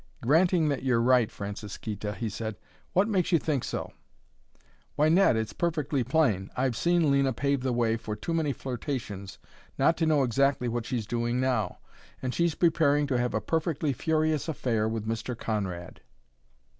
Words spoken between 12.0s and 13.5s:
And she's preparing to have a